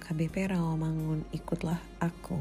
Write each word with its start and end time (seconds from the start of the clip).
HKBP 0.00 0.56
Rawamangun 0.56 1.28
Ikutlah 1.28 1.76
Aku. 2.00 2.40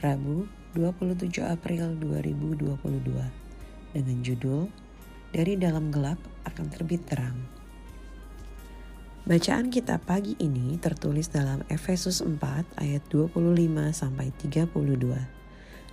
Rabu 0.00 0.48
27 0.72 1.44
April 1.44 1.92
2022 2.00 3.92
dengan 3.92 4.18
judul 4.24 4.72
Dari 5.28 5.60
Dalam 5.60 5.92
Gelap 5.92 6.16
Akan 6.48 6.72
Terbit 6.72 7.04
Terang. 7.04 7.36
Bacaan 9.28 9.68
kita 9.68 10.00
pagi 10.00 10.32
ini 10.40 10.80
tertulis 10.80 11.28
dalam 11.28 11.60
Efesus 11.68 12.24
4 12.24 12.40
ayat 12.80 13.04
25 13.12 13.36
sampai 13.92 14.32
32 14.40 14.72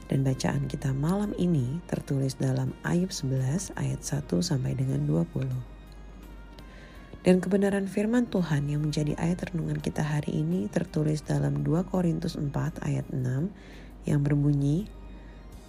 dan 0.07 0.19
bacaan 0.23 0.63
kita 0.71 0.95
malam 0.95 1.35
ini 1.35 1.83
tertulis 1.91 2.39
dalam 2.39 2.71
Ayub 2.87 3.11
11 3.11 3.75
ayat 3.75 3.99
1 3.99 4.31
sampai 4.39 4.79
dengan 4.79 5.03
20. 5.03 5.74
Dan 7.25 7.41
kebenaran 7.41 7.89
firman 7.89 8.29
Tuhan 8.29 8.69
yang 8.69 8.85
menjadi 8.85 9.17
ayat 9.17 9.49
renungan 9.49 9.81
kita 9.81 10.05
hari 10.05 10.45
ini 10.45 10.69
tertulis 10.69 11.25
dalam 11.25 11.65
2 11.65 11.89
Korintus 11.89 12.37
4 12.37 12.53
ayat 12.85 13.09
6 13.09 13.49
yang 14.05 14.21
berbunyi, 14.21 14.85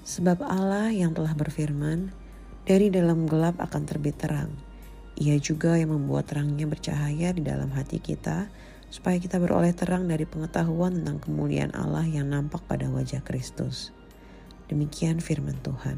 Sebab 0.05 0.45
Allah 0.45 0.93
yang 0.93 1.17
telah 1.17 1.33
berfirman, 1.33 2.13
dari 2.69 2.93
dalam 2.93 3.25
gelap 3.25 3.57
akan 3.57 3.89
terbit 3.89 4.21
terang. 4.21 4.53
Ia 5.17 5.41
juga 5.41 5.81
yang 5.81 5.97
membuat 5.97 6.29
terangnya 6.29 6.69
bercahaya 6.69 7.33
di 7.33 7.41
dalam 7.41 7.73
hati 7.73 8.05
kita, 8.05 8.53
supaya 8.93 9.17
kita 9.17 9.41
beroleh 9.41 9.73
terang 9.73 10.05
dari 10.13 10.29
pengetahuan 10.29 11.01
tentang 11.01 11.25
kemuliaan 11.25 11.73
Allah 11.73 12.05
yang 12.05 12.29
nampak 12.37 12.69
pada 12.69 12.93
wajah 12.93 13.25
Kristus. 13.25 13.97
Demikian 14.69 15.25
firman 15.25 15.57
Tuhan. 15.65 15.97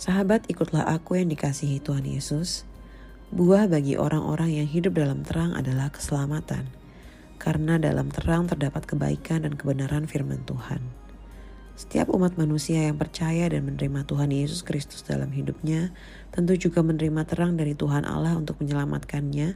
Sahabat, 0.00 0.48
ikutlah 0.48 0.88
aku 0.88 1.20
yang 1.20 1.28
dikasihi 1.28 1.84
Tuhan 1.84 2.08
Yesus. 2.08 2.64
Buah 3.34 3.66
bagi 3.66 3.98
orang-orang 3.98 4.62
yang 4.62 4.70
hidup 4.70 4.94
dalam 4.94 5.26
terang 5.26 5.58
adalah 5.58 5.90
keselamatan, 5.90 6.70
karena 7.42 7.82
dalam 7.82 8.06
terang 8.06 8.46
terdapat 8.46 8.86
kebaikan 8.86 9.42
dan 9.42 9.58
kebenaran 9.58 10.06
firman 10.06 10.46
Tuhan. 10.46 10.78
Setiap 11.74 12.14
umat 12.14 12.38
manusia 12.38 12.86
yang 12.86 12.94
percaya 12.94 13.50
dan 13.50 13.66
menerima 13.66 14.06
Tuhan 14.06 14.30
Yesus 14.30 14.62
Kristus 14.62 15.02
dalam 15.02 15.34
hidupnya, 15.34 15.90
tentu 16.30 16.54
juga 16.54 16.86
menerima 16.86 17.26
terang 17.26 17.58
dari 17.58 17.74
Tuhan 17.74 18.06
Allah 18.06 18.38
untuk 18.38 18.62
menyelamatkannya 18.62 19.48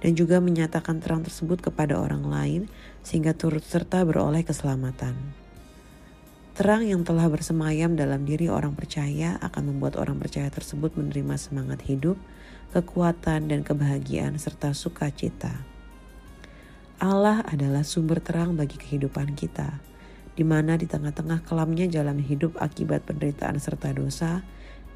dan 0.00 0.12
juga 0.16 0.40
menyatakan 0.40 1.04
terang 1.04 1.20
tersebut 1.20 1.60
kepada 1.60 2.00
orang 2.00 2.24
lain 2.24 2.72
sehingga 3.04 3.36
turut 3.36 3.60
serta 3.60 4.00
beroleh 4.08 4.48
keselamatan. 4.48 5.12
Terang 6.56 6.88
yang 6.88 7.04
telah 7.04 7.28
bersemayam 7.28 8.00
dalam 8.00 8.24
diri 8.24 8.48
orang 8.48 8.72
percaya 8.72 9.36
akan 9.44 9.76
membuat 9.76 10.00
orang 10.00 10.16
percaya 10.16 10.48
tersebut 10.48 10.96
menerima 10.96 11.36
semangat 11.36 11.84
hidup, 11.84 12.16
kekuatan, 12.76 13.48
dan 13.48 13.64
kebahagiaan 13.64 14.36
serta 14.36 14.76
sukacita. 14.76 15.64
Allah 17.00 17.40
adalah 17.48 17.80
sumber 17.88 18.20
terang 18.20 18.52
bagi 18.52 18.76
kehidupan 18.76 19.32
kita, 19.32 19.80
di 20.36 20.44
mana 20.44 20.76
di 20.76 20.84
tengah-tengah 20.84 21.40
kelamnya 21.48 21.88
jalan 21.88 22.20
hidup 22.20 22.60
akibat 22.60 23.08
penderitaan 23.08 23.56
serta 23.56 23.96
dosa, 23.96 24.44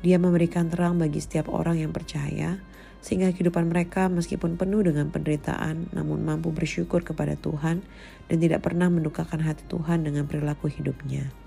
dia 0.05 0.21
memberikan 0.21 0.69
terang 0.69 1.01
bagi 1.01 1.25
setiap 1.25 1.49
orang 1.49 1.81
yang 1.81 1.93
percaya, 1.93 2.61
sehingga 3.01 3.33
kehidupan 3.33 3.73
mereka 3.73 4.13
meskipun 4.13 4.61
penuh 4.61 4.85
dengan 4.85 5.09
penderitaan, 5.09 5.89
namun 5.97 6.21
mampu 6.21 6.53
bersyukur 6.53 7.01
kepada 7.01 7.33
Tuhan 7.41 7.81
dan 8.29 8.37
tidak 8.37 8.61
pernah 8.61 8.93
mendukakan 8.93 9.41
hati 9.41 9.65
Tuhan 9.73 10.05
dengan 10.05 10.29
perilaku 10.29 10.69
hidupnya. 10.69 11.40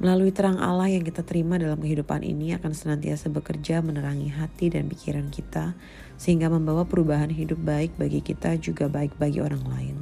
Melalui 0.00 0.32
terang 0.32 0.56
Allah 0.56 0.88
yang 0.88 1.04
kita 1.04 1.20
terima 1.20 1.60
dalam 1.60 1.76
kehidupan 1.76 2.24
ini 2.24 2.56
akan 2.56 2.72
senantiasa 2.72 3.28
bekerja 3.28 3.84
menerangi 3.84 4.32
hati 4.32 4.72
dan 4.72 4.88
pikiran 4.88 5.28
kita 5.28 5.76
sehingga 6.16 6.48
membawa 6.48 6.88
perubahan 6.88 7.28
hidup 7.28 7.60
baik 7.60 7.98
bagi 8.00 8.24
kita 8.24 8.56
juga 8.56 8.88
baik 8.88 9.18
bagi 9.20 9.42
orang 9.42 9.64
lain. 9.68 9.96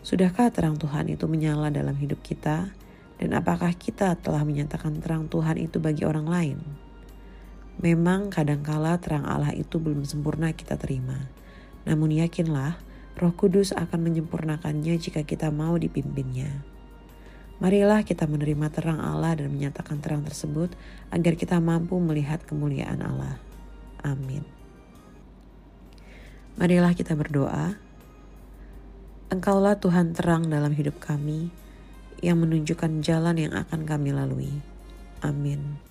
Sudahkah 0.00 0.48
terang 0.48 0.80
Tuhan 0.80 1.12
itu 1.12 1.28
menyala 1.28 1.68
dalam 1.68 1.92
hidup 1.98 2.24
kita? 2.24 2.72
Dan 3.18 3.34
apakah 3.34 3.74
kita 3.74 4.14
telah 4.14 4.46
menyatakan 4.46 5.02
terang 5.02 5.26
Tuhan 5.26 5.58
itu 5.58 5.82
bagi 5.82 6.06
orang 6.06 6.30
lain? 6.30 6.58
Memang 7.82 8.30
kadangkala 8.30 8.98
terang 9.02 9.26
Allah 9.26 9.50
itu 9.54 9.82
belum 9.82 10.06
sempurna 10.06 10.54
kita 10.54 10.78
terima. 10.78 11.30
Namun 11.82 12.14
yakinlah, 12.14 12.78
Roh 13.18 13.34
Kudus 13.34 13.74
akan 13.74 14.06
menyempurnakannya 14.06 14.94
jika 14.98 15.26
kita 15.26 15.50
mau 15.50 15.74
dipimpinnya. 15.74 16.77
Marilah 17.58 18.06
kita 18.06 18.30
menerima 18.30 18.70
terang 18.70 19.02
Allah 19.02 19.34
dan 19.34 19.50
menyatakan 19.50 19.98
terang 19.98 20.22
tersebut 20.22 20.70
agar 21.10 21.34
kita 21.34 21.58
mampu 21.58 21.98
melihat 21.98 22.38
kemuliaan 22.46 23.02
Allah. 23.02 23.34
Amin. 24.06 24.46
Marilah 26.54 26.94
kita 26.94 27.18
berdoa. 27.18 27.74
Engkaulah 29.34 29.74
Tuhan 29.78 30.14
terang 30.14 30.46
dalam 30.46 30.70
hidup 30.70 31.02
kami 31.02 31.50
yang 32.22 32.38
menunjukkan 32.38 33.02
jalan 33.02 33.36
yang 33.38 33.54
akan 33.54 33.82
kami 33.86 34.14
lalui. 34.14 34.54
Amin. 35.22 35.87